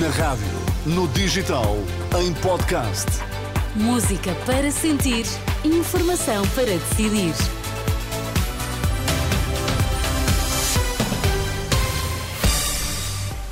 Na 0.00 0.08
rádio, 0.08 0.46
no 0.86 1.06
digital, 1.08 1.76
em 2.18 2.32
podcast. 2.34 3.06
Música 3.74 4.34
para 4.46 4.70
sentir, 4.70 5.26
informação 5.62 6.48
para 6.54 6.64
decidir. 6.64 7.34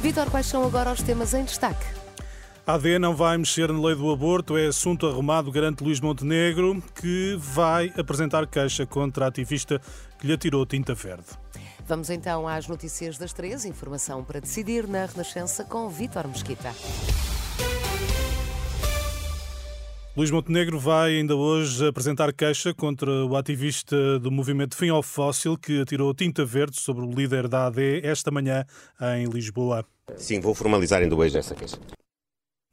Vitor, 0.00 0.30
quais 0.30 0.46
são 0.46 0.64
agora 0.64 0.92
os 0.92 1.02
temas 1.02 1.34
em 1.34 1.44
destaque? 1.44 1.84
A 2.66 2.74
AD 2.74 2.98
não 2.98 3.14
vai 3.14 3.36
mexer 3.36 3.70
na 3.70 3.78
lei 3.78 3.94
do 3.94 4.10
aborto, 4.10 4.56
é 4.56 4.68
assunto 4.68 5.06
arrumado, 5.06 5.52
garante 5.52 5.84
Luís 5.84 6.00
Montenegro, 6.00 6.82
que 6.98 7.36
vai 7.38 7.92
apresentar 7.98 8.46
queixa 8.46 8.86
contra 8.86 9.26
a 9.26 9.28
ativista 9.28 9.78
que 10.18 10.26
lhe 10.26 10.32
atirou 10.32 10.64
tinta 10.64 10.94
verde. 10.94 11.26
Vamos 11.90 12.08
então 12.08 12.46
às 12.46 12.68
notícias 12.68 13.18
das 13.18 13.32
três. 13.32 13.64
Informação 13.64 14.22
para 14.22 14.38
decidir 14.38 14.86
na 14.86 15.06
Renascença 15.06 15.64
com 15.64 15.88
Vítor 15.88 16.28
Mesquita. 16.28 16.72
Luís 20.16 20.30
Montenegro 20.30 20.78
vai 20.78 21.16
ainda 21.16 21.34
hoje 21.34 21.84
apresentar 21.88 22.32
queixa 22.32 22.72
contra 22.72 23.10
o 23.26 23.34
ativista 23.34 24.20
do 24.20 24.30
movimento 24.30 24.76
Fim 24.76 24.90
ao 24.90 25.02
Fóssil 25.02 25.58
que 25.58 25.80
atirou 25.80 26.14
tinta 26.14 26.44
verde 26.44 26.80
sobre 26.80 27.04
o 27.04 27.10
líder 27.10 27.48
da 27.48 27.66
AD 27.66 28.02
esta 28.04 28.30
manhã 28.30 28.64
em 29.18 29.26
Lisboa. 29.26 29.84
Sim, 30.16 30.38
vou 30.38 30.54
formalizar 30.54 31.02
ainda 31.02 31.16
hoje 31.16 31.38
essa 31.38 31.56
queixa. 31.56 31.76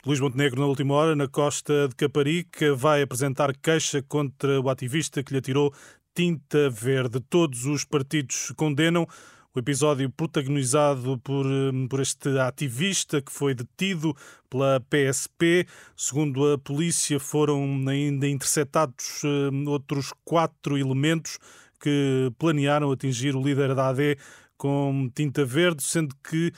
Luís 0.07 0.21
Montenegro, 0.21 0.61
na 0.61 0.67
última 0.67 0.93
hora, 0.93 1.17
na 1.17 1.27
costa 1.27 1.89
de 1.89 1.95
Caparica, 1.95 2.73
vai 2.73 3.01
apresentar 3.01 3.51
queixa 3.57 4.01
contra 4.01 4.61
o 4.61 4.69
ativista 4.69 5.21
que 5.21 5.33
lhe 5.33 5.39
atirou 5.39 5.73
tinta 6.17 6.67
verde. 6.67 7.19
Todos 7.19 7.67
os 7.67 7.85
partidos 7.85 8.51
condenam 8.55 9.07
o 9.53 9.59
episódio 9.59 10.09
protagonizado 10.09 11.19
por, 11.19 11.45
hum, 11.45 11.87
por 11.87 11.99
este 11.99 12.39
ativista 12.39 13.21
que 13.21 13.31
foi 13.31 13.53
detido 13.53 14.15
pela 14.49 14.79
PSP. 14.89 15.67
Segundo 15.95 16.51
a 16.51 16.57
polícia, 16.57 17.19
foram 17.19 17.61
ainda 17.87 18.27
interceptados 18.27 19.21
hum, 19.23 19.65
outros 19.67 20.11
quatro 20.25 20.75
elementos 20.75 21.37
que 21.79 22.31
planearam 22.39 22.91
atingir 22.91 23.35
o 23.35 23.43
líder 23.43 23.75
da 23.75 23.89
AD 23.89 24.17
com 24.57 25.11
tinta 25.13 25.45
verde, 25.45 25.83
sendo 25.83 26.15
que 26.27 26.51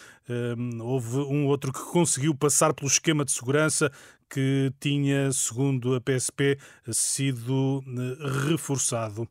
um, 0.58 0.82
houve 0.82 1.18
um 1.18 1.48
outro 1.48 1.74
que 1.74 1.84
conseguiu 1.92 2.34
passar 2.34 2.74
pelo 2.74 2.88
esquema 2.88 3.26
de 3.26 3.34
segurança 3.34 3.92
que 4.30 4.72
tinha, 4.80 5.32
segundo 5.32 5.96
a 5.96 6.02
PSP, 6.02 6.58
sido 6.92 7.84
eh, 7.88 8.50
reforçado. 8.50 9.28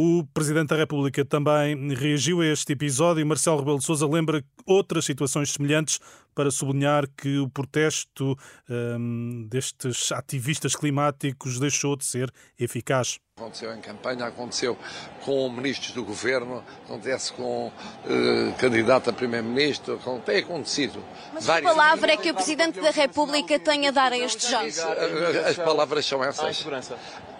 O 0.00 0.24
Presidente 0.32 0.68
da 0.68 0.76
República 0.76 1.24
também 1.24 1.92
reagiu 1.92 2.40
a 2.40 2.46
este 2.46 2.72
episódio 2.72 3.20
e 3.20 3.24
Marcelo 3.24 3.58
Rebelo 3.58 3.78
de 3.78 3.84
Sousa 3.84 4.06
lembra 4.06 4.44
outras 4.64 5.04
situações 5.04 5.50
semelhantes 5.50 5.98
para 6.38 6.52
sublinhar 6.52 7.04
que 7.16 7.36
o 7.38 7.48
protesto 7.48 8.38
um, 8.70 9.44
destes 9.50 10.12
ativistas 10.12 10.76
climáticos 10.76 11.58
deixou 11.58 11.96
de 11.96 12.04
ser 12.04 12.32
eficaz. 12.56 13.18
Aconteceu 13.36 13.72
em 13.72 13.80
campanha, 13.80 14.26
aconteceu 14.26 14.76
com 15.24 15.48
ministros 15.48 15.92
do 15.92 16.04
governo, 16.04 16.64
acontece 16.84 17.32
com 17.32 17.68
uh, 17.68 17.72
candidato 18.58 19.10
a 19.10 19.12
primeiro-ministro, 19.12 20.00
tem 20.24 20.38
acontecido. 20.38 21.02
Mas 21.32 21.44
que 21.44 21.62
palavra 21.62 22.12
é 22.12 22.16
que 22.16 22.30
o 22.30 22.34
Presidente 22.34 22.80
da 22.80 22.90
República 22.90 23.58
tem 23.58 23.86
a 23.86 23.90
dar 23.92 24.12
a 24.12 24.18
este 24.18 24.50
jovens? 24.50 24.78
As 25.46 25.56
palavras 25.56 26.04
são 26.04 26.22
essas. 26.22 26.64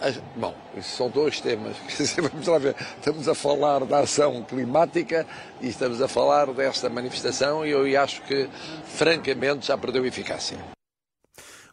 As, 0.00 0.16
bom, 0.36 0.54
isso 0.76 0.96
são 0.96 1.10
dois 1.10 1.40
temas. 1.40 1.76
Vamos 2.30 2.46
lá 2.46 2.58
ver. 2.58 2.76
Estamos 2.98 3.28
a 3.28 3.34
falar 3.34 3.84
da 3.84 3.98
ação 3.98 4.44
climática 4.44 5.26
e 5.60 5.68
estamos 5.68 6.00
a 6.00 6.06
falar 6.06 6.52
desta 6.52 6.88
manifestação 6.88 7.66
e 7.66 7.70
eu 7.70 8.00
acho 8.00 8.22
que, 8.22 8.48
francamente, 8.88 9.66
já 9.66 9.76
perdeu 9.76 10.04
eficácia. 10.04 10.58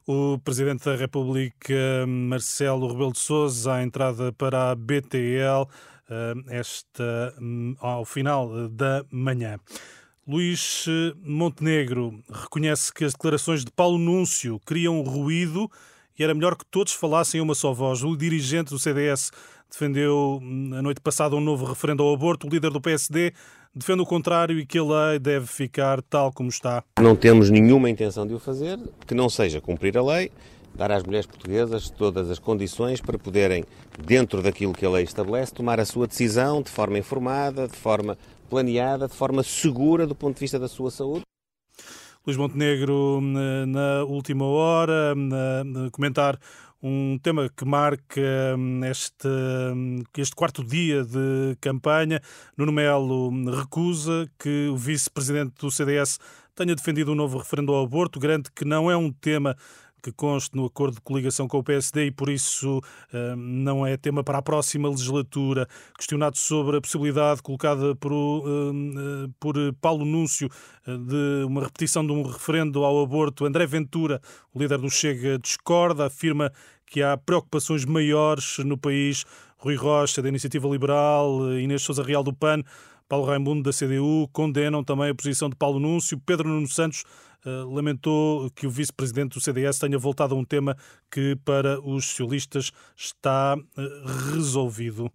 O 0.07 0.37
Presidente 0.37 0.85
da 0.85 0.95
República, 0.95 2.05
Marcelo 2.07 2.87
Rebelo 2.87 3.11
de 3.11 3.19
Sousa, 3.19 3.73
à 3.73 3.83
entrada 3.83 4.31
para 4.33 4.69
a 4.69 4.75
BTL 4.75 5.67
eh, 6.07 6.33
esta, 6.49 7.33
hum, 7.41 7.75
ao 7.79 8.05
final 8.05 8.69
da 8.69 9.03
manhã. 9.09 9.57
Luís 10.27 10.85
Montenegro 11.23 12.23
reconhece 12.31 12.93
que 12.93 13.03
as 13.03 13.13
declarações 13.13 13.63
de 13.63 13.71
Paulo 13.71 13.97
Núncio 13.97 14.59
criam 14.65 15.01
ruído 15.01 15.69
e 16.17 16.23
era 16.23 16.33
melhor 16.33 16.55
que 16.55 16.65
todos 16.65 16.93
falassem 16.93 17.41
uma 17.41 17.53
só 17.53 17.73
voz. 17.73 18.03
O 18.03 18.15
dirigente 18.15 18.69
do 18.69 18.79
CDS 18.79 19.31
defendeu 19.75 20.39
na 20.41 20.81
noite 20.81 21.01
passada 21.01 21.35
um 21.35 21.41
novo 21.41 21.65
referendo 21.65 22.01
ao 22.01 22.13
aborto. 22.13 22.47
O 22.47 22.49
líder 22.49 22.71
do 22.71 22.79
PSD 22.79 23.33
defende 23.75 24.01
o 24.01 24.05
contrário 24.05 24.57
e 24.57 24.65
que 24.65 24.77
a 24.77 24.83
lei 24.83 25.19
deve 25.19 25.45
ficar 25.45 26.01
tal 26.01 26.31
como 26.31 26.47
está. 26.47 26.81
Não 26.99 27.15
temos 27.15 27.49
nenhuma 27.49 27.89
intenção 27.89 28.25
de 28.25 28.33
o 28.33 28.39
fazer, 28.39 28.79
que 29.05 29.13
não 29.13 29.29
seja 29.29 29.59
cumprir 29.59 29.97
a 29.97 30.03
lei, 30.03 30.31
dar 30.73 30.91
às 30.91 31.03
mulheres 31.03 31.25
portuguesas 31.25 31.89
todas 31.89 32.29
as 32.29 32.39
condições 32.39 33.01
para 33.01 33.19
poderem, 33.19 33.65
dentro 34.05 34.41
daquilo 34.41 34.71
que 34.71 34.85
a 34.85 34.89
lei 34.89 35.03
estabelece, 35.03 35.53
tomar 35.53 35.79
a 35.79 35.85
sua 35.85 36.07
decisão 36.07 36.61
de 36.61 36.71
forma 36.71 36.97
informada, 36.97 37.67
de 37.67 37.75
forma 37.75 38.17
planeada, 38.49 39.09
de 39.09 39.13
forma 39.13 39.43
segura 39.43 40.07
do 40.07 40.15
ponto 40.15 40.35
de 40.35 40.39
vista 40.39 40.57
da 40.57 40.69
sua 40.69 40.89
saúde. 40.89 41.23
Luís 42.25 42.37
Montenegro, 42.37 43.21
na 43.21 44.03
última 44.03 44.45
hora, 44.45 45.13
na, 45.13 45.91
comentar 45.91 46.39
um 46.81 47.19
tema 47.21 47.47
que 47.55 47.63
marca 47.63 48.55
hum, 48.57 48.83
este, 48.83 49.27
hum, 49.27 50.01
este 50.17 50.35
quarto 50.35 50.63
dia 50.63 51.03
de 51.03 51.55
campanha. 51.61 52.19
Nuno 52.57 52.71
Melo 52.71 53.29
recusa 53.55 54.27
que 54.39 54.69
o 54.69 54.75
vice-presidente 54.75 55.53
do 55.59 55.69
CDS 55.69 56.17
tenha 56.55 56.73
defendido 56.73 57.11
um 57.11 57.15
novo 57.15 57.37
referendo 57.37 57.71
ao 57.71 57.83
aborto, 57.83 58.19
garante 58.19 58.51
que 58.51 58.65
não 58.65 58.89
é 58.89 58.97
um 58.97 59.11
tema 59.11 59.55
que 60.05 60.11
conste 60.11 60.55
no 60.55 60.65
acordo 60.65 60.95
de 60.95 61.01
coligação 61.01 61.47
com 61.47 61.57
o 61.57 61.63
PSD 61.63 62.05
e 62.05 62.11
por 62.11 62.29
isso 62.29 62.79
hum, 63.11 63.35
não 63.35 63.87
é 63.87 63.97
tema 63.97 64.23
para 64.23 64.37
a 64.37 64.41
próxima 64.41 64.87
legislatura. 64.87 65.67
Questionado 65.97 66.37
sobre 66.37 66.77
a 66.77 66.81
possibilidade 66.81 67.41
colocada 67.41 67.95
por, 67.95 68.11
eh, 68.13 69.29
por 69.39 69.55
Paulo 69.81 70.05
Núncio 70.05 70.47
eh, 70.85 70.95
de 70.95 71.45
uma 71.45 71.63
repetição 71.63 72.05
de 72.05 72.11
um 72.11 72.21
referendo 72.21 72.83
ao 72.83 73.01
aborto, 73.01 73.45
André 73.45 73.65
Ventura, 73.65 74.21
o 74.53 74.59
líder 74.59 74.77
do 74.77 74.91
Chega, 74.91 75.39
discorda, 75.39 76.05
afirma 76.05 76.51
que 76.85 77.01
há 77.01 77.17
preocupações 77.17 77.83
maiores 77.83 78.59
no 78.59 78.77
país. 78.77 79.25
Rui 79.57 79.75
Rocha, 79.75 80.21
da 80.21 80.29
Iniciativa 80.29 80.67
Liberal, 80.67 81.51
Inês 81.53 81.81
Souza 81.81 82.03
Real 82.03 82.21
do 82.21 82.31
PAN, 82.31 82.61
Paulo 83.07 83.25
Raimundo, 83.25 83.63
da 83.63 83.71
CDU, 83.71 84.27
condenam 84.33 84.83
também 84.83 85.09
a 85.09 85.15
posição 85.15 85.49
de 85.49 85.55
Paulo 85.55 85.79
Núncio. 85.79 86.19
Pedro 86.25 86.49
Nuno 86.49 86.67
Santos 86.67 87.03
uh, 87.45 87.71
lamentou 87.71 88.49
que 88.51 88.65
o 88.65 88.69
vice-presidente 88.69 89.33
do 89.33 89.41
CDS 89.41 89.77
tenha 89.77 89.97
voltado 89.97 90.33
a 90.33 90.37
um 90.37 90.43
tema 90.43 90.75
que, 91.11 91.35
para 91.45 91.79
os 91.79 92.05
socialistas, 92.05 92.71
está 92.95 93.55
uh, 93.55 94.31
resolvido. 94.33 95.11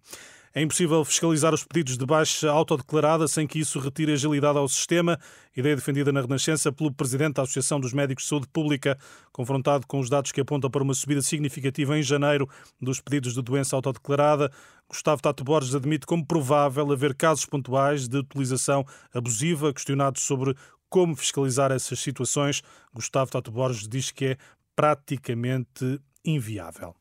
É 0.53 0.61
impossível 0.61 1.05
fiscalizar 1.05 1.53
os 1.53 1.63
pedidos 1.63 1.97
de 1.97 2.05
baixa 2.05 2.51
autodeclarada 2.51 3.25
sem 3.25 3.47
que 3.47 3.59
isso 3.59 3.79
retire 3.79 4.11
agilidade 4.11 4.57
ao 4.57 4.67
sistema. 4.67 5.17
Ideia 5.55 5.77
defendida 5.77 6.11
na 6.11 6.19
Renascença 6.19 6.73
pelo 6.73 6.91
presidente 6.91 7.35
da 7.35 7.43
Associação 7.43 7.79
dos 7.79 7.93
Médicos 7.93 8.25
de 8.25 8.29
Saúde 8.29 8.47
Pública, 8.51 8.99
confrontado 9.31 9.87
com 9.87 9.97
os 9.97 10.09
dados 10.09 10.33
que 10.33 10.41
apontam 10.41 10.69
para 10.69 10.83
uma 10.83 10.93
subida 10.93 11.21
significativa 11.21 11.97
em 11.97 12.03
janeiro 12.03 12.49
dos 12.81 12.99
pedidos 12.99 13.33
de 13.33 13.41
doença 13.41 13.77
autodeclarada. 13.77 14.51
Gustavo 14.89 15.21
Tato 15.21 15.41
Borges 15.41 15.73
admite 15.73 16.05
como 16.05 16.25
provável 16.25 16.91
haver 16.91 17.15
casos 17.15 17.45
pontuais 17.45 18.09
de 18.09 18.17
utilização 18.17 18.85
abusiva. 19.13 19.73
Questionado 19.73 20.19
sobre 20.19 20.53
como 20.89 21.15
fiscalizar 21.15 21.71
essas 21.71 21.97
situações, 22.01 22.61
Gustavo 22.93 23.31
Tato 23.31 23.51
Borges 23.51 23.87
diz 23.87 24.11
que 24.11 24.25
é 24.25 24.37
praticamente 24.75 26.01
inviável. 26.25 26.93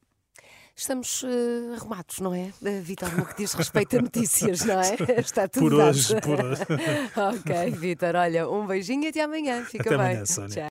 Estamos 0.80 1.22
uh, 1.24 1.74
arrumados, 1.76 2.20
não 2.20 2.34
é, 2.34 2.54
uh, 2.62 2.82
Vitor, 2.82 3.14
no 3.14 3.26
que 3.26 3.36
diz 3.36 3.52
respeito 3.52 3.98
a 3.98 4.00
notícias, 4.00 4.64
não 4.64 4.80
é? 4.80 4.96
Está 5.20 5.46
tudo 5.46 5.68
por 5.68 5.76
dado. 5.76 5.90
hoje, 5.90 6.20
por 6.22 6.42
hoje. 6.42 6.62
ok, 7.38 7.70
Vitor, 7.72 8.16
olha, 8.16 8.48
um 8.48 8.66
beijinho 8.66 9.04
e 9.04 9.08
até 9.08 9.20
amanhã. 9.20 9.62
Fica 9.62 9.90
até 9.90 9.98
bem. 9.98 10.06
Amanhã, 10.06 10.24
Sónia. 10.24 10.48
Tchau. 10.48 10.68